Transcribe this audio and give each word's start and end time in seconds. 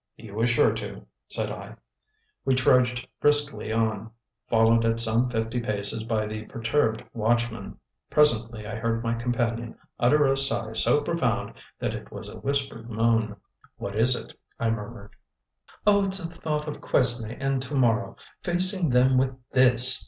"He 0.15 0.31
was 0.31 0.49
sure 0.49 0.73
to," 0.73 1.05
said 1.27 1.51
I. 1.51 1.75
We 2.43 2.55
trudged 2.55 3.07
briskly 3.19 3.71
on, 3.71 4.09
followed 4.49 4.83
at 4.83 4.99
some 4.99 5.27
fifty 5.27 5.59
paces 5.61 6.03
by 6.03 6.25
the 6.25 6.45
perturbed 6.47 7.03
watchman. 7.13 7.77
Presently 8.09 8.65
I 8.65 8.77
heard 8.77 9.03
my 9.03 9.13
companion 9.13 9.77
utter 9.99 10.25
a 10.25 10.35
sigh 10.35 10.73
so 10.73 11.01
profound 11.03 11.53
that 11.77 11.93
it 11.93 12.11
was 12.11 12.29
a 12.29 12.39
whispered 12.39 12.89
moan. 12.89 13.35
"What 13.77 13.95
is 13.95 14.15
it?" 14.15 14.33
I 14.59 14.71
murmured. 14.71 15.11
"Oh, 15.85 16.05
it's 16.05 16.17
the 16.17 16.33
thought 16.33 16.67
of 16.67 16.81
Quesnay 16.81 17.37
and 17.39 17.61
to 17.61 17.75
morrow; 17.75 18.15
facing 18.41 18.89
them 18.89 19.19
with 19.19 19.35
THIS!" 19.51 19.99